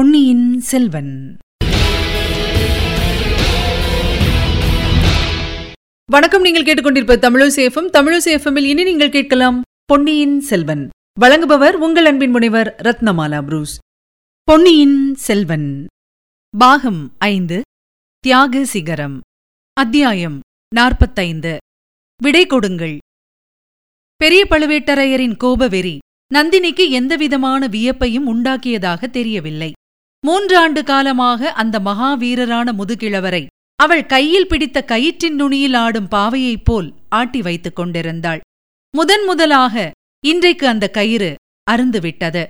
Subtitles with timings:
[0.00, 1.36] பொன்னியின் செல்வன்.
[6.10, 10.88] வணக்கம் நீங்கள் கேட்டுக்கொண்டிருப்ப தமிழசேஃபம் தமிழசேஃபமில் இனி நீங்கள் கேட்கலாம் பொன்னியின் செல்வன்.
[11.20, 13.78] வழங்குபவர் உங்கள் அன்பின் முனைவர் ரத்னமாலா புரூஸ்.
[14.42, 15.86] பொன்னியின் செல்வன்.
[16.58, 17.62] பாகம் ஐந்து
[18.18, 19.20] தியாக சிகரம்.
[19.72, 20.40] அத்தியாயம்
[20.74, 21.58] நாற்பத்தைந்து.
[22.22, 22.98] விடை கொடுங்கள்.
[24.16, 25.98] பெரிய பழுவேட்டரையரின் கோபவெறி
[26.34, 29.72] நந்தினிக்கு எந்தவிதமான வியப்பையும் உண்டாக்கியதாக தெரியவில்லை.
[30.26, 37.76] மூன்றாண்டு காலமாக அந்த மகாவீரரான முதுகிழவரை அவள் கையில் பிடித்த கயிற்றின் நுனியில் ஆடும் பாவையைப் போல் ஆட்டி வைத்துக்
[37.76, 38.40] கொண்டிருந்தாள்.
[38.94, 39.90] முதன் முதலாக
[40.24, 41.30] இன்றைக்கு அந்த கயிறு
[41.70, 42.42] அருந்துவிட்டது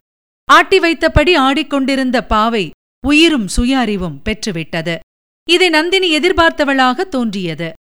[0.48, 2.64] ஆட்டி வைத்தபடி ஆடிக்கொண்டிருந்த பாவை
[3.06, 4.98] உயிரும் சுய அறிவும் பெற்றுவிட்டது.
[5.48, 7.72] இதை நந்தினி எதிர்பார்த்தவளாக தோன்றியது.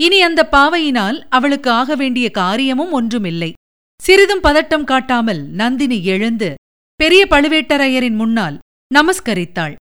[0.00, 3.52] இனி அந்த பாவையினால் அவளுக்கு ஆக வேண்டிய காரியமும் ஒன்றுமில்லை.
[4.00, 6.54] சிறிதும் பதட்டம் காட்டாமல் நந்தினி எழுந்து
[7.00, 8.56] பெரிய பழுவேட்டரையரின் முன்னால்
[8.96, 9.74] நமஸ்கரித்தாள்.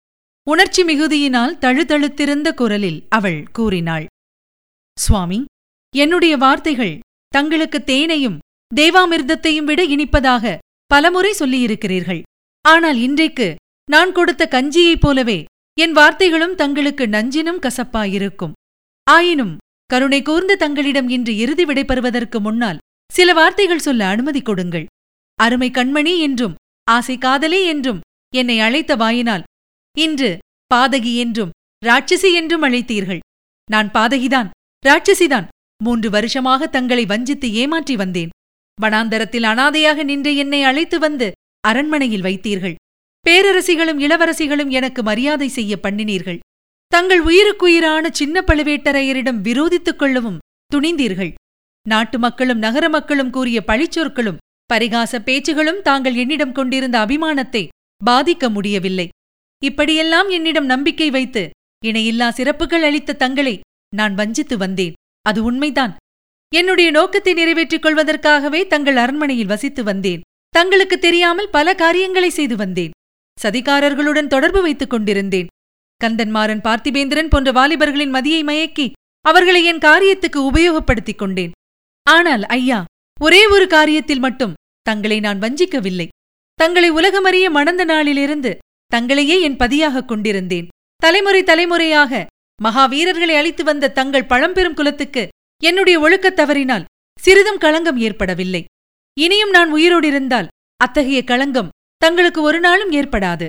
[0.47, 4.07] உணர்ச்சி மிகுதியினால் தழுதழுத்திருந்த குரலில் அவள் கூறினாள்.
[4.99, 5.39] சுவாமி
[5.95, 6.97] என்னுடைய வார்த்தைகள்
[7.33, 8.39] தங்களுக்கு தேனையும்
[8.73, 10.53] தேவாமிர்தத்தையும் விட இனிப்பதாக
[10.91, 12.23] பலமுறை சொல்லியிருக்கிறீர்கள்.
[12.65, 13.49] ஆனால் இன்றைக்கு
[13.89, 15.39] நான் கொடுத்த கஞ்சியைப் போலவே
[15.79, 18.55] என் வார்த்தைகளும் தங்களுக்கு நஞ்சினும் கசப்பாயிருக்கும்.
[19.07, 19.55] ஆயினும்
[19.91, 24.87] கருணை கூர்ந்த தங்களிடம் இன்று இறுதி விடைபெறுவதற்கு முன்னால் சில வார்த்தைகள் சொல்ல அனுமதி கொடுங்கள்.
[25.39, 26.55] அருமை கண்மணி என்றும்
[26.89, 28.01] ஆசை காதலே என்றும்
[28.35, 29.45] என்னை அழைத்த வாயினால்
[29.97, 30.31] இன்று
[30.75, 33.23] பாதகி என்றும் ராட்சசி என்றும் அழைத்தீர்கள்.
[33.69, 34.49] நான் பாதகிதான்
[34.85, 35.47] ராட்சசிதான்.
[35.85, 38.33] மூன்று வருஷமாக தங்களை வஞ்சித்து ஏமாற்றி வந்தேன்.
[38.79, 41.29] வனாந்தரத்தில் அனாதையாக நின்று என்னை அழைத்து வந்து
[41.65, 42.79] அரண்மனையில் வைத்தீர்கள்.
[43.27, 46.39] பேரரசிகளும் இளவரசிகளும் எனக்கு மரியாதை செய்ய பண்ணினீர்கள்.
[46.93, 50.39] தங்கள் உயிருக்குயிரான சின்ன பழுவேட்டரையரிடம் விரோதித்துக் கொள்ளவும்
[50.75, 51.33] துணிந்தீர்கள்.
[51.87, 54.41] நாட்டு மக்களும் நகர மக்களும் கூறிய பழிச்சொற்களும்
[54.71, 57.63] பரிகாச பேச்சுகளும் தாங்கள் என்னிடம் கொண்டிருந்த அபிமானத்தை
[58.07, 59.09] பாதிக்க முடியவில்லை.
[59.65, 61.51] இப்படியெல்லாம் என்னிடம் நம்பிக்கை வைத்து
[61.87, 63.61] இணையில்லா சிறப்புகள் அளித்த தங்களை
[63.97, 64.93] நான் வஞ்சித்து வந்தேன்.
[65.23, 65.97] அது உண்மைதான்.
[66.55, 70.21] என்னுடைய நோக்கத்தை நிறைவேற்றிக் கொள்வதற்காகவே தங்கள் அரண்மனையில் வசித்து வந்தேன்.
[70.49, 72.95] தங்களுக்கு தெரியாமல் பல காரியங்களை செய்து வந்தேன்.
[73.39, 75.47] சதிகாரர்களுடன் தொடர்பு வைத்துக் கொண்டிருந்தேன்.
[76.05, 78.87] கந்தன்மாறன் பார்த்திபேந்திரன் போன்ற வாலிபர்களின் மதியை மயக்கி
[79.25, 81.51] அவர்களை என் காரியத்துக்கு உபயோகப்படுத்திக் கொண்டேன்.
[82.07, 82.85] ஆனால் ஐயா
[83.21, 86.09] ஒரே ஒரு காரியத்தில் மட்டும் தங்களை நான் வஞ்சிக்கவில்லை.
[86.61, 88.59] தங்களை உலகமறிய மணந்த நாளிலிருந்து
[88.95, 90.69] தங்களையே என் பதியாகக் கொண்டிருந்தேன்.
[90.97, 92.27] தலைமுறை தலைமுறையாக
[92.65, 95.29] மகாவீரர்களை அளித்து வந்த தங்கள் பழம்பெரும் குலத்துக்கு
[95.63, 96.85] என்னுடைய ஒழுக்கத் தவறினால்
[97.21, 98.65] சிறிதும் களங்கம் ஏற்படவில்லை.
[99.21, 103.49] இனியும் நான் உயிரோடு இருந்தால் அத்தகைய களங்கம் தங்களுக்கு ஒரு நாளும் ஏற்படாது.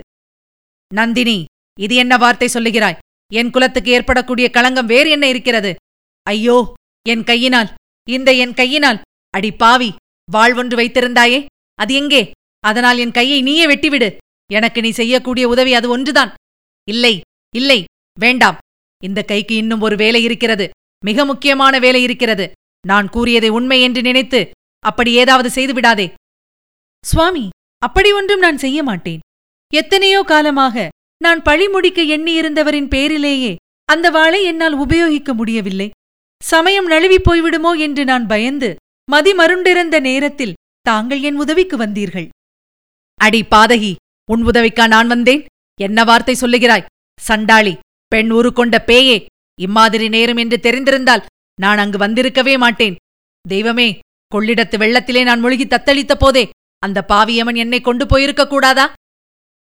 [0.94, 1.46] நந்தினி
[1.80, 2.98] இது என்ன வார்த்தை சொல்லுகிறாய்?
[3.34, 5.76] என் குலத்துக்கு ஏற்படக்கூடிய களங்கம் வேறு என்ன இருக்கிறது?
[6.24, 6.74] ஐயோ
[7.10, 7.74] என் கையினால்
[8.10, 9.96] இந்த என் கையினால் அடி பாவி
[10.32, 11.46] வாழ்வொன்று வைத்திருந்தாயே
[11.76, 12.32] அது எங்கே?
[12.64, 14.10] அதனால் என் கையை நீயே வெட்டிவிடு.
[14.50, 16.32] எனக்கு நீ செய்யக்கூடிய உதவி அது ஒன்றுதான்.
[16.88, 17.14] இல்லை
[17.56, 17.80] இல்லை
[18.20, 18.58] வேண்டாம்.
[19.04, 20.66] இந்த கைக்கு இன்னும் ஒரு வேலை இருக்கிறது.
[21.06, 22.46] மிக முக்கியமான வேலை இருக்கிறது.
[22.88, 24.42] நான் கூறியதை உண்மை என்று நினைத்து
[24.84, 26.08] அப்படி ஏதாவது செய்துவிடாதே
[27.04, 27.46] சுவாமி
[27.82, 29.22] அப்படி ஒன்றும் நான் செய்ய மாட்டேன்.
[29.74, 30.88] எத்தனையோ காலமாக
[31.22, 33.54] நான் பழி முடிக்க எண்ணியிருந்தவரின் பேரிலேயே
[33.90, 35.90] அந்த வாளை என்னால் உபயோகிக்க முடியவில்லை.
[36.42, 38.70] சமயம் நழுவிப் போய்விடுமோ என்று நான் பயந்து
[39.12, 42.30] மதிமருண்டிருந்த நேரத்தில் தாங்கள் என் உதவிக்கு வந்தீர்கள்.
[43.26, 43.94] அடி பாதகி
[44.34, 45.42] உன் உதவிக்கா நான் வந்தேன்.
[45.80, 46.88] என்ன வார்த்தை சொல்லுகிறாய்?
[47.20, 47.74] சண்டாளி
[48.12, 49.18] பெண் உருக்கொண்ட பேயே
[49.60, 51.26] இம்மாதிரி நேரம் என்று தெரிந்திருந்தால்
[51.64, 52.96] நான் அங்கு வந்திருக்கவே மாட்டேன்.
[53.46, 53.90] தெய்வமே
[54.32, 56.44] கொள்ளிடத்து வெள்ளத்திலே நான் மூழ்கி தத்தளித்த போதே
[56.84, 58.86] அந்த பாவியமன் என்னை கொண்டு போயிருக்க கூடாதா?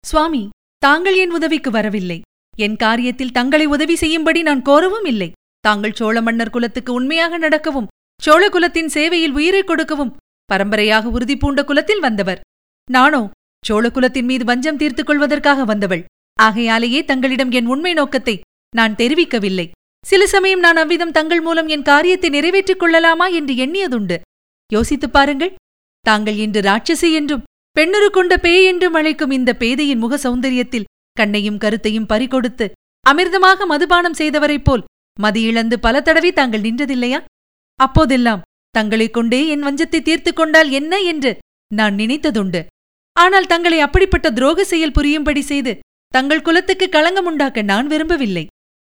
[0.04, 0.42] சுவாமி
[0.82, 2.18] தாங்கள் என் உதவிக்கு வரவில்லை.
[2.54, 5.28] என் காரியத்தில் தங்களை உதவி செய்யும்படி நான் கோரவும் இல்லை.
[5.64, 10.14] தாங்கள் சோழ மன்னர் குலத்துக்கு உண்மையாக நடக்கவும் சோழ குலத்தின் சேவையில் உயிரை கொடுக்கவும்
[10.50, 12.40] பரம்பரையாக உறுதி பூண்ட குலத்தில் வந்தவர்.
[12.90, 13.30] நானோ
[13.68, 16.04] சோழகுலத்தின் மீது வஞ்சம் தீர்த்துக் கொள்வதற்காக வந்தவள்.
[16.38, 18.40] ஆகையாலேயே தங்களிடம் என் உண்மை நோக்கத்தை
[18.76, 19.70] நான் தெரிவிக்கவில்லை.
[20.06, 24.16] சில சமயம் நான் அவ்விதம் தங்கள் மூலம் என் காரியத்தை நிறைவேற்றிக் கொள்ளலாமா என்று எண்ணியதுண்டு.
[24.72, 25.52] யோசித்துப் பாருங்கள்.
[26.00, 27.42] தாங்கள் இன்று ராட்சசி என்றும்
[27.76, 32.66] பெண்ணுரு கொண்ட பேய் என்றும் அழைக்கும் இந்த பேதையின் முக சௌந்தரியத்தில் கண்ணையும் கருத்தையும் பறிகொடுத்து
[33.06, 34.84] அமிர்தமாக மதுபானம் செய்தவரைப் போல்
[35.20, 37.20] மதி இழந்து பல தடவை தாங்கள் நின்றதில்லையா?
[37.80, 41.32] அப்போதெல்லாம் தங்களைக் கொண்டே என் வஞ்சத்தை தீர்த்துக் கொண்டால் என்ன என்று
[41.74, 42.66] நான் நினைத்ததுண்டு.
[43.12, 45.78] ஆனால் தங்களை அப்படிப்பட்ட துரோக செயல் புரியும்படி செய்து
[46.08, 48.46] தங்கள் குலத்துக்கு களங்கம் உண்டாக்க நான் விரும்பவில்லை.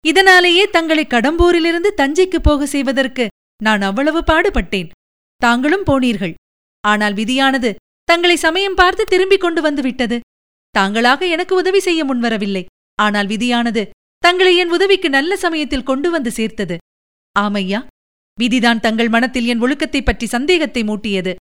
[0.05, 3.27] இதனாலேயே தங்களை கடம்பூரிலிருந்து தஞ்சைக்கு போக செய்வதற்கு
[3.63, 4.89] நான் அவ்வளவு பாடுபட்டேன்.
[5.37, 6.33] தாங்களும் போனீர்கள்.
[6.81, 10.19] ஆனால் விதியானது தங்களை சமயம் பார்த்து திரும்பிக் கொண்டு வந்து விட்டது.
[10.69, 12.65] தாங்களாக எனக்கு உதவி செய்ய முன்வரவில்லை.
[12.95, 16.77] ஆனால் விதியானது தங்களை என் உதவிக்கு நல்ல சமயத்தில் கொண்டு வந்து சேர்த்தது.
[17.39, 17.85] ஆமையா
[18.39, 21.35] விதிதான் தங்கள் மனத்தில் என் ஒழுக்கத்தைப் பற்றி சந்தேகத்தை மூட்டியது.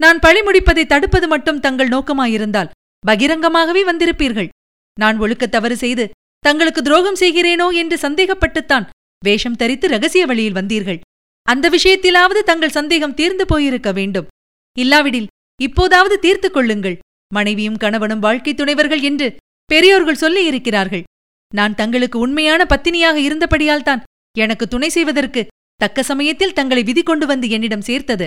[0.00, 2.72] நான் பழி முடிப்பதை தடுப்பது மட்டும் தங்கள் நோக்கமாயிருந்தால்
[3.04, 4.48] பகிரங்கமாகவே வந்திருப்பீர்கள்.
[4.96, 6.04] நான் ஒழுக்க தவறு செய்து
[6.44, 8.86] தங்களுக்கு துரோகம் செய்கிறேனோ என்று சந்தேகப்பட்டுத்தான்
[9.22, 11.00] வேஷம் தரித்து ரகசிய வழியில் வந்தீர்கள்.
[11.46, 14.28] அந்த விஷயத்திலாவது தங்கள் சந்தேகம் தீர்ந்து போயிருக்க வேண்டும்.
[14.76, 15.28] இல்லாவிடில்
[15.60, 16.96] இப்போதாவது தீர்த்துக் கொள்ளுங்கள்.
[17.30, 19.26] மனைவியும் கணவனும் வாழ்க்கை துணைவர்கள் என்று
[19.70, 21.04] பெரியோர்கள் சொல்லி இருக்கிறார்கள்.
[21.52, 24.04] நான் தங்களுக்கு உண்மையான பத்தினியாக இருந்தபடியால் தான்
[24.36, 25.42] எனக்கு துணை செய்வதற்கு
[25.80, 28.26] தக்க சமயத்தில் தங்களை விதி கொண்டு வந்து என்னிடம் சேர்த்தது.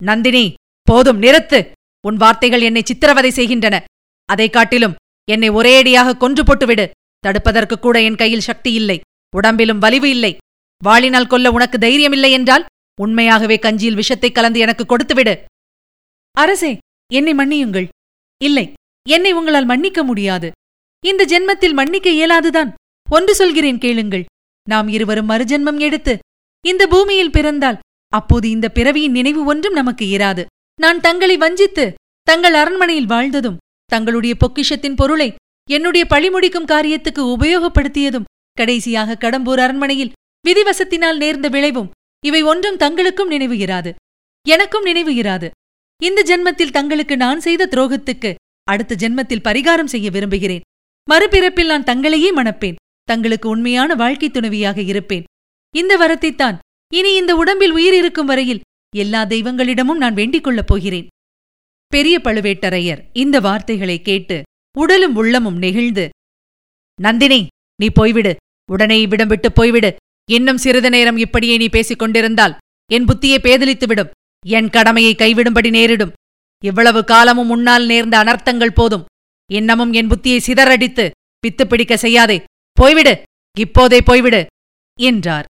[0.00, 0.44] நந்தினி!
[0.86, 1.70] போதும் நிறுத்து.
[2.06, 3.84] உன் வார்த்தைகள் என்னை சித்திரவதை செய்கின்றன.
[4.24, 4.94] அதைக் காட்டிலும்
[5.30, 6.90] என்னை ஒரேடியாக கொன்று போட்டுவிடு.
[7.26, 9.00] தடுப்பதற்கு கூட என் கையில் சக்தி இல்லை.
[9.36, 10.36] உடம்பிலும் வலிவு இல்லை.
[10.84, 12.64] வாளினால் கொல்ல உனக்கு தைரியமில்லை என்றால்
[13.00, 15.38] உண்மையாகவே கஞ்சியில் விஷத்தை கலந்து எனக்கு கொடுத்துவிடு.
[16.32, 16.78] அரசே
[17.12, 17.88] என்னை மன்னியுங்கள்.
[18.42, 18.72] இல்லை
[19.08, 20.50] என்னை உங்களால் மன்னிக்க முடியாது.
[21.06, 22.72] இந்த ஜென்மத்தில் மன்னிக்க இயலாதுதான்.
[23.10, 24.24] ஒன்று சொல்கிறேன் கேளுங்கள்.
[24.68, 26.18] நாம் இருவரும் மறுஜென்மம் எடுத்து
[26.66, 27.78] இந்த பூமியில் பிறந்தால்
[28.08, 30.44] அப்போது இந்த பிறவியின் நினைவு ஒன்றும் நமக்கு இராது.
[30.80, 35.34] நான் தங்களை வஞ்சித்து தங்கள் அரண்மனையில் வாழ்ந்ததும் தங்களுடைய பொக்கிஷத்தின் பொருளை
[35.70, 40.12] என்னுடைய பழிமுடிக்கும் காரியத்துக்கு உபயோகப்படுத்தியதும் கடைசியாக கடம்பூர் அரண்மனையில்
[40.48, 41.90] விதிவசத்தினால் நேர்ந்த விளைவும்
[42.24, 43.94] இவை ஒன்றும் தங்களுக்கும் நினைவு இராது.
[44.48, 45.48] எனக்கும் நினைவு இராது.
[46.02, 48.34] இந்த ஜென்மத்தில் தங்களுக்கு நான் செய்த துரோகத்துக்கு
[48.64, 50.64] அடுத்த ஜென்மத்தில் பரிகாரம் செய்ய விரும்புகிறேன்.
[51.10, 52.78] மறுபிறப்பில் நான் தங்களையே மணப்பேன்.
[53.04, 55.26] தங்களுக்கு உண்மையான வாழ்க்கை துணைவியாக இருப்பேன்.
[55.74, 56.58] இந்த வரத்தைத்தான்
[56.94, 58.64] இனி இந்த உடம்பில் உயிர் இருக்கும் வரையில்
[58.96, 61.06] எல்லா தெய்வங்களிடமும் நான் வேண்டிக் கொள்ளப் போகிறேன்.
[61.86, 64.42] பெரிய பழுவேட்டரையர் இந்த வார்த்தைகளை கேட்டு
[64.78, 66.08] உடலும் உள்ளமும் நெகிழ்ந்து
[67.00, 67.46] நந்தினி
[67.80, 68.34] நீ போய்விடு.
[68.70, 69.94] உடனே இவ்விடம் விட்டு போய்விடு.
[70.30, 72.56] இன்னும் சிறிது நேரம் இப்படியே நீ பேசிக் கொண்டிருந்தால்
[72.92, 74.10] என் புத்தியை பேதலித்துவிடும்.
[74.46, 76.12] என் கடமையை கைவிடும்படி நேரிடும்.
[76.64, 79.04] இவ்வளவு காலமும் முன்னால் நேர்ந்த அனர்த்தங்கள் போதும்.
[79.52, 81.10] இன்னமும் என் புத்தியை சிதறடித்து
[81.46, 82.42] பித்து பிடிக்க செய்யாதே.
[82.80, 83.22] போய்விடு.
[83.58, 84.46] இப்போதே போய்விடு.
[85.00, 85.44] என்றார்.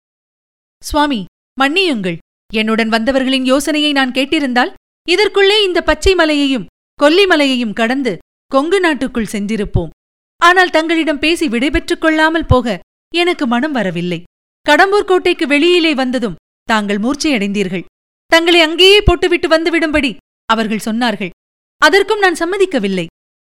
[0.84, 1.26] சுவாமி
[1.62, 2.18] மன்னியுங்கள்.
[2.54, 4.74] என்னுடன் வந்தவர்களின் யோசனையை நான் கேட்டிருந்தால்
[5.08, 6.68] இதற்குள்ளே இந்த பச்சை மலையையும்
[7.00, 8.14] கொல்லிமலையையும் கடந்து
[8.52, 9.94] கொங்கு நாட்டுக்குள் சென்றிருப்போம்.
[10.42, 12.78] ஆனால் தங்களிடம் பேசி விடைபெற்றுக் கொள்ளாமல் போக
[13.14, 14.20] எனக்கு மனம் வரவில்லை.
[14.66, 17.88] கடம்பூர் கோட்டைக்கு வெளியிலே வந்ததும் தாங்கள் மூர்ச்சையடைந்தீர்கள்.
[18.32, 20.12] தங்களை அங்கேயே போட்டுவிட்டு வந்துவிடும்படி
[20.50, 21.34] அவர்கள் சொன்னார்கள்.
[21.82, 23.06] அதற்கும் நான் சம்மதிக்கவில்லை.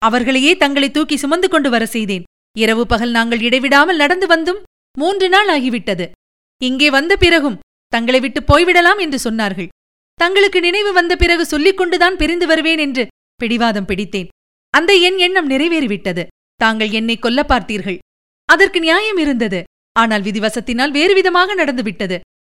[0.01, 2.23] அவர்களையே தங்களை தூக்கி சுமந்து கொண்டு வர செய்தேன்.
[2.55, 4.63] இரவு பகல் நாங்கள் இடைவிடாமல் நடந்து வந்தும்
[4.97, 6.05] மூன்று நாள் ஆகிவிட்டது.
[6.61, 7.59] இங்கே வந்த பிறகும்
[7.93, 9.69] தங்களை விட்டு போய்விடலாம் என்று சொன்னார்கள்.
[10.19, 13.03] தங்களுக்கு நினைவு வந்த பிறகு சொல்லிக் கொண்டுதான் பிரிந்து வருவேன் என்று
[13.41, 14.31] பிடிவாதம் பிடித்தேன்.
[14.73, 16.23] அந்த என் எண்ணம் நிறைவேறிவிட்டது.
[16.59, 17.99] தாங்கள் என்னை கொல்ல பார்த்தீர்கள்.
[18.49, 19.59] அதற்கு நியாயம் இருந்தது.
[19.95, 22.17] ஆனால் விதிவசத்தினால் வேறுவிதமாக நடந்துவிட்டது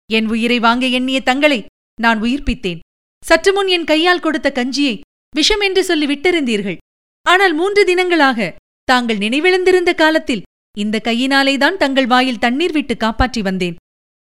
[0.10, 1.60] என் உயிரை வாங்க எண்ணிய தங்களை
[2.00, 2.82] நான் உயிர்ப்பித்தேன்.
[3.24, 4.96] சற்று முன் என் கையால் கொடுத்த கஞ்சியை
[5.34, 6.80] விஷம் என்று சொல்லி விட்டிருந்தீர்கள்
[7.26, 8.50] ஆனால் மூன்று தினங்களாக
[8.88, 10.46] தாங்கள் நினைவிழந்திருந்த காலத்தில்
[10.78, 13.76] இந்த கையினாலேதான் தங்கள் வாயில் தண்ணீர் விட்டு காப்பாற்றி வந்தேன்.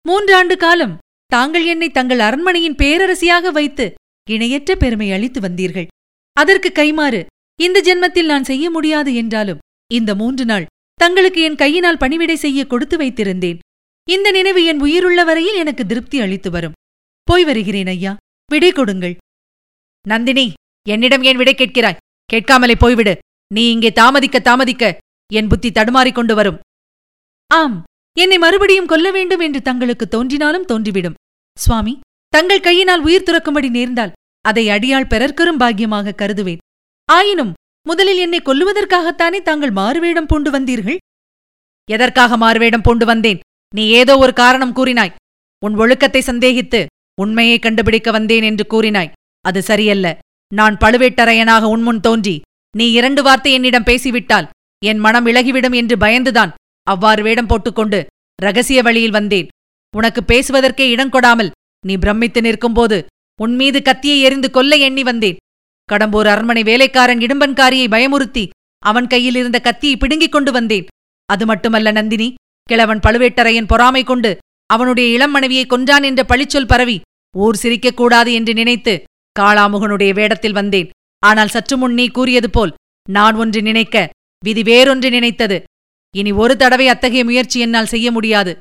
[0.05, 0.97] மூன்றாண்டு காலம்
[1.31, 3.85] தாங்கள் என்னை தங்கள் அரண்மனையின் பேரரசியாக வைத்து
[4.27, 5.87] இணையற்ற பெருமை அளித்து வந்தீர்கள்.
[6.37, 7.21] அதற்கு கைமாறு
[7.59, 9.61] இந்த ஜென்மத்தில் நான் செய்ய முடியாது என்றாலும்
[9.91, 10.67] இந்த மூன்று நாள்
[10.99, 13.57] தங்களுக்கு என் கையினால் பணிவிடை செய்ய கொடுத்து வைத்திருந்தேன்.
[14.07, 16.77] இந்த நினைவு என் உயிருள்ள வரையில் எனக்கு திருப்தி அளித்து வரும்.
[17.27, 18.13] போய் வருகிறேன் ஐயா
[18.51, 19.15] விடை கொடுங்கள்.
[20.05, 20.45] நந்தினி
[20.87, 21.99] என்னிடம் ஏன் விடை கேட்கிறாய்?
[22.33, 23.13] கேட்காமலே போய்விடு.
[23.51, 24.83] நீ இங்கே தாமதிக்க தாமதிக்க
[25.31, 26.59] என் புத்தி தடுமாறிக் கொண்டு வரும்.
[27.51, 27.77] ஆம்
[28.17, 31.17] என்னை மறுபடியும் கொல்ல வேண்டும் என்று தங்களுக்கு தோன்றினாலும் தோன்றிவிடும்.
[31.57, 31.93] சுவாமி
[32.33, 36.61] தங்கள் கையினால் உயிர் துறக்கும்படி நேர்ந்தால் அதை அடியாள் பெறற்கரும் பாக்கியமாக கருதுவேன்.
[37.09, 37.53] ஆயினும்
[37.85, 40.99] முதலில் என்னை கொல்லுவதற்காகத்தானே தாங்கள் மாறுவேடம் பூண்டு வந்தீர்கள்?
[41.89, 43.39] எதற்காக மாறுவேடம் பூண்டு வந்தேன்?
[43.73, 45.15] நீ ஏதோ ஒரு காரணம் கூறினாய்.
[45.63, 46.81] உன் ஒழுக்கத்தை சந்தேகித்து
[47.17, 49.13] உண்மையை கண்டுபிடிக்க வந்தேன் என்று கூறினாய்.
[49.45, 50.07] அது சரியல்ல.
[50.51, 52.35] நான் பழுவேட்டரையனாக உன்முன் தோன்றி
[52.75, 54.49] நீ இரண்டு வார்த்தை என்னிடம் பேசிவிட்டால்
[54.81, 56.51] என் மனம் இழகிவிடும் என்று பயந்துதான்
[56.85, 58.05] அவ்வாறு வேடம் போட்டுக்கொண்டு
[58.41, 59.47] ரகசிய வழியில் வந்தேன்.
[59.97, 61.51] உனக்கு பேசுவதற்கே இடம் கொடாமல்
[61.85, 63.05] நீ பிரமித்து நிற்கும்போது
[63.41, 65.37] உன்மீது கத்தியை எறிந்து கொல்ல எண்ணி வந்தேன்.
[65.93, 68.49] கடம்பூர் அரண்மனை வேலைக்காரன் இடும்பன்காரியை பயமுறுத்தி
[68.85, 70.85] அவன் கையில் இருந்த கத்தியை பிடுங்கிக் கொண்டு வந்தேன்.
[71.25, 77.01] அது மட்டுமல்ல நந்தினி கிழவன் பழுவேட்டரையன் பொறாமை கொண்டு அவனுடைய இளம் மனைவியை கொன்றான் என்ற பழிச்சொல் பரவி
[77.37, 79.03] ஊர் சிரிக்கக் கூடாது என்று நினைத்து
[79.39, 80.89] காளாமுகனுடைய வேடத்தில் வந்தேன்.
[81.19, 82.73] ஆனால் சற்று முன் நீ கூறியது போல்
[83.09, 84.09] நான் ஒன்று நினைக்க
[84.43, 85.63] விதி வேறொன்று நினைத்தது.
[86.15, 88.53] இனி ஒரு தடவை அத்தகைய முயற்சி என்னால் செய்ய முடியாது.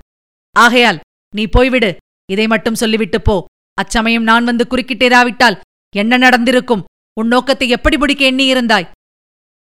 [0.56, 1.00] ஆகையால்
[1.36, 1.90] நீ போய்விடு.
[2.32, 3.36] இதை மட்டும் சொல்லிவிட்டு போ.
[3.74, 5.60] அச்சமயம் நான் வந்து குறுக்கிட்டேராவிட்டால்
[5.96, 6.84] என்ன நடந்திருக்கும்?
[7.20, 8.88] உன் நோக்கத்தை எப்படி பிடிக்க எண்ணியிருந்தாய்?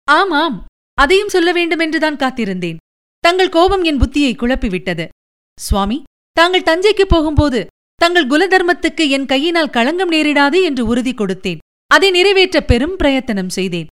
[0.09, 0.57] ஆமாம்
[0.99, 2.81] அதையும் சொல்ல வேண்டுமென்றுதான் காத்திருந்தேன்.
[3.25, 5.05] தங்கள் கோபம் என் புத்தியை குழப்பிவிட்டது.
[5.59, 5.99] சுவாமி
[6.37, 7.61] தாங்கள் தஞ்சைக்கு போகும்போது
[7.95, 11.63] தங்கள் குலதர்மத்துக்கு என் கையினால் களங்கம் நேரிடாது என்று உறுதி கொடுத்தேன்.
[11.91, 13.91] அதை நிறைவேற்ற பெரும் பிரயத்தனம் செய்தேன்.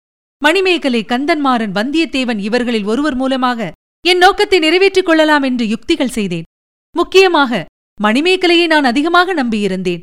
[0.45, 3.71] மணிமேகலை கந்தன்மாறன் வந்தியத்தேவன் இவர்களில் ஒருவர் மூலமாக
[4.05, 6.47] என் நோக்கத்தை நிறைவேற்றிக் கொள்ளலாம் என்று யுக்திகள் செய்தேன்.
[6.95, 7.61] முக்கியமாக
[8.01, 10.03] மணிமேகலையை நான் அதிகமாக நம்பியிருந்தேன்.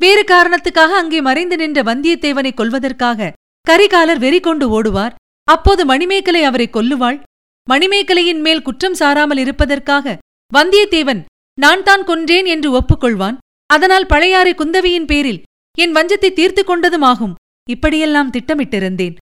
[0.00, 3.30] வேறு காரணத்துக்காக அங்கே மறைந்து நின்ற வந்தியத்தேவனை கொல்வதற்காக
[3.66, 5.16] கரிகாலர் வெறி கொண்டு ஓடுவார்.
[5.48, 7.18] அப்போது மணிமேகலை அவரை கொல்லுவாள்.
[7.66, 10.16] மணிமேகலையின் மேல் குற்றம் சாராமல் இருப்பதற்காக
[10.52, 11.22] வந்தியத்தேவன்
[11.58, 13.38] நான் தான் கொன்றேன் என்று ஒப்புக்கொள்வான்.
[13.70, 15.40] அதனால் பழையாறை குந்தவியின் பேரில்
[15.78, 17.34] என் வஞ்சத்தை தீர்த்து கொண்டதுமாகும்
[17.68, 19.16] இப்படியெல்லாம் திட்டமிட்டிருந்தேன்.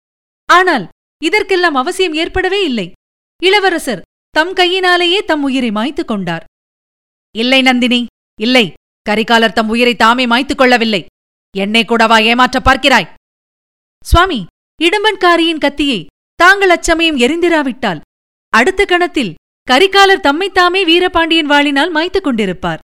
[0.44, 0.88] ஆனால்
[1.22, 2.92] இதற்கெல்லாம் அவசியம் ஏற்படவே இல்லை.
[3.42, 6.44] இளவரசர் தம் கையினாலேயே தம் உயிரை மாய்த்துக் கொண்டார்.
[7.36, 8.06] இல்லை நந்தினி
[8.40, 8.72] இல்லை.
[9.10, 11.06] கரிகாலர் தம் உயிரை தாமே மாய்த்துக் கொள்ளவில்லை.
[11.56, 13.14] என்னை கூடவா ஏமாற்ற பார்க்கிறாய்?
[14.04, 14.46] சுவாமி
[14.82, 18.00] இடும்பன்காரியின் கத்தியை தாங்கள் அச்சமயம் எரிந்திராவிட்டால்
[18.50, 19.34] அடுத்த கணத்தில்
[19.70, 22.78] கரிகாலர் தம்மைத்தாமே வீரபாண்டியன் வாளினால் மாய்த்துக் கொண்டிருப்பார்.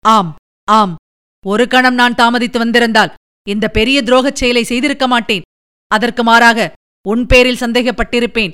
[0.00, 0.96] ஆம் ஆம்.
[1.46, 3.14] ஒரு கணம் நான் தாமதித்து வந்திருந்தால்
[3.48, 5.42] இந்த பெரிய துரோகச் செயலை செய்திருக்க மாட்டேன்.
[5.88, 6.72] அதற்கு மாறாக
[7.08, 8.52] உன் பேரில் சந்தேகப்பட்டிருப்பேன்.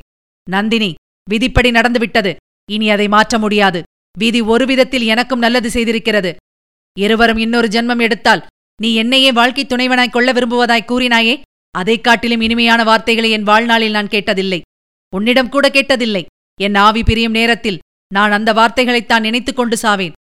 [0.51, 0.95] நந்தினி
[1.31, 2.37] விதிப்படி நடந்துவிட்டது.
[2.71, 3.83] இனி அதை மாற்ற முடியாது.
[4.19, 6.35] விதி ஒரு விதத்தில் எனக்கும் நல்லது செய்திருக்கிறது.
[6.99, 8.47] இருவரும் இன்னொரு ஜென்மம் எடுத்தால்
[8.83, 11.41] நீ என்னையே வாழ்க்கை துணைவனாய் கொள்ள விரும்புவதாய் கூறினாயே?
[11.71, 14.61] அதைக் காட்டிலும் இனிமையான வார்த்தைகளை என் வாழ்நாளில் நான் கேட்டதில்லை.
[15.15, 16.25] உன்னிடம் கூட கேட்டதில்லை.
[16.61, 17.79] என் ஆவி பிரியும் நேரத்தில்
[18.15, 20.13] நான் அந்த வார்த்தைகளைத்தான் நினைத்துக் கொண்டு சாவேன்.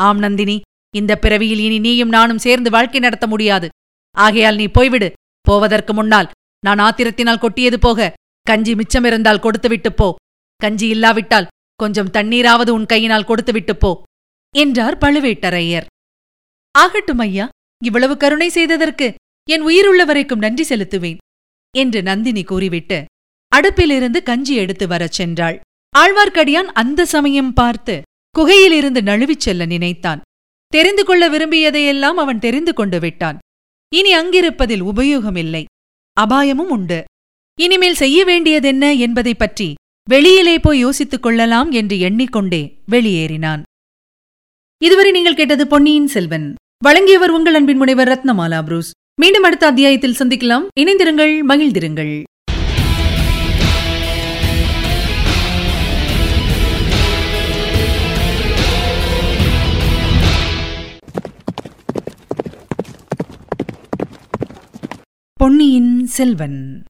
[0.00, 0.60] ஆம் நந்தினி.
[0.96, 3.68] இந்த பிறவியில் இனி நீயும் நானும் சேர்ந்து வாழ்க்கை நடத்த முடியாது.
[4.16, 5.12] ஆகையால் நீ போய்விடு.
[5.40, 6.30] போவதற்கு முன்னால்
[6.66, 10.08] நான் ஆத்திரத்தினால் கொட்டியது போக கஞ்சி மிச்சமிருந்தால் கொடுத்துவிட்டுப் போ.
[10.56, 13.90] கஞ்சி இல்லாவிட்டால் கொஞ்சம் தண்ணீராவது உன் கையினால் கொடுத்துவிட்டுப் போ
[14.54, 15.86] என்றார் பழுவேட்டரையர்.
[16.78, 17.48] ஆகட்டும் ஐயா
[17.84, 19.14] இவ்வளவு கருணை செய்ததற்கு
[19.50, 21.16] என் உயிருள்ள வரைக்கும் நன்றி செலுத்துவேன்
[21.76, 23.04] என்று நந்தினி கூறிவிட்டு
[23.56, 25.60] அடுப்பிலிருந்து கஞ்சி எடுத்து வரச் சென்றாள்.
[25.98, 28.02] ஆழ்வார்க்கடியான் அந்த சமயம் பார்த்து
[28.38, 30.20] குகையிலிருந்து நழுவிச் செல்ல நினைத்தான்.
[30.66, 33.38] தெரிந்து கொள்ள விரும்பியதையெல்லாம் அவன் தெரிந்து கொண்டு விட்டான்.
[33.94, 35.64] இனி அங்கிருப்பதில் உபயோகமில்லை.
[36.20, 37.04] அபாயமும் உண்டு.
[37.60, 39.74] இனிமேல் செய்ய வேண்டியதென்ன என்பதைப் பற்றி
[40.08, 43.62] வெளியிலே போய் யோசித்துக் கொள்ளலாம் என்று எண்ணிக்கொண்டே வெளியேறினான்.
[44.84, 46.54] இதுவரை நீங்கள் கேட்டது பொன்னியின் செல்வன்.
[46.84, 48.90] வழங்கியவர் உங்கள் அன்பின் முனைவர் ரத்னமாலா புரூஸ்.
[49.20, 50.66] மீண்டும் அடுத்த அத்தியாயத்தில் சந்திக்கலாம்.
[50.80, 52.22] இணைந்திருங்கள் மகிழ்ந்திருங்கள்.
[65.40, 66.82] பொன்னியின் செல்வன்.